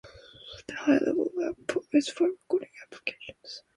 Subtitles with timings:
[0.65, 3.61] The high level output is for recording applications.